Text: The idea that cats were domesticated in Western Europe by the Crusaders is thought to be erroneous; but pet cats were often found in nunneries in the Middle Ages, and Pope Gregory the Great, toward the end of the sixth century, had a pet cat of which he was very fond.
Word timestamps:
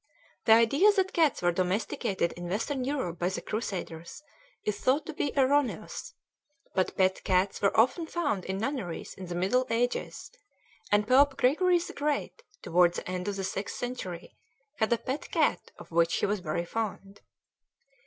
The 0.45 0.53
idea 0.53 0.91
that 0.93 1.13
cats 1.13 1.43
were 1.43 1.51
domesticated 1.51 2.31
in 2.31 2.49
Western 2.49 2.83
Europe 2.83 3.19
by 3.19 3.29
the 3.29 3.39
Crusaders 3.39 4.23
is 4.65 4.79
thought 4.79 5.05
to 5.05 5.13
be 5.13 5.31
erroneous; 5.37 6.15
but 6.73 6.97
pet 6.97 7.23
cats 7.23 7.61
were 7.61 7.79
often 7.79 8.07
found 8.07 8.43
in 8.45 8.57
nunneries 8.57 9.13
in 9.13 9.27
the 9.27 9.35
Middle 9.35 9.67
Ages, 9.69 10.31
and 10.91 11.07
Pope 11.07 11.37
Gregory 11.37 11.77
the 11.77 11.93
Great, 11.93 12.41
toward 12.63 12.95
the 12.95 13.07
end 13.07 13.27
of 13.27 13.35
the 13.35 13.43
sixth 13.43 13.77
century, 13.77 14.35
had 14.79 14.91
a 14.91 14.97
pet 14.97 15.29
cat 15.29 15.69
of 15.77 15.91
which 15.91 16.15
he 16.15 16.25
was 16.25 16.39
very 16.39 16.65
fond. 16.65 17.21